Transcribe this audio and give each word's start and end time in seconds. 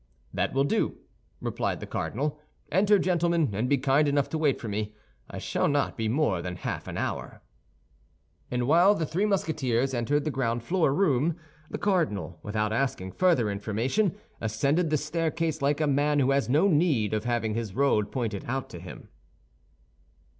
"That 0.33 0.51
will 0.55 0.63
do," 0.63 0.97
replied 1.41 1.79
the 1.79 1.85
cardinal. 1.85 2.39
"Enter, 2.71 2.97
gentlemen, 2.97 3.51
and 3.53 3.69
be 3.69 3.77
kind 3.77 4.07
enough 4.07 4.29
to 4.29 4.37
wait 4.39 4.59
for 4.59 4.67
me; 4.67 4.95
I 5.29 5.37
shall 5.37 5.67
not 5.67 5.95
be 5.95 6.07
more 6.09 6.41
than 6.41 6.55
half 6.55 6.87
an 6.87 6.97
hour." 6.97 7.43
And 8.49 8.65
while 8.67 8.95
the 8.95 9.05
three 9.05 9.27
Musketeers 9.27 9.93
entered 9.93 10.23
the 10.25 10.31
ground 10.31 10.63
floor 10.63 10.91
room, 10.91 11.35
the 11.69 11.77
cardinal, 11.77 12.39
without 12.41 12.73
asking 12.73 13.11
further 13.11 13.51
information, 13.51 14.17
ascended 14.41 14.89
the 14.89 14.97
staircase 14.97 15.61
like 15.61 15.79
a 15.79 15.85
man 15.85 16.17
who 16.17 16.31
has 16.31 16.49
no 16.49 16.67
need 16.67 17.13
of 17.13 17.25
having 17.25 17.53
his 17.53 17.75
road 17.75 18.11
pointed 18.11 18.45
out 18.47 18.71
to 18.71 18.79
him. 18.79 19.07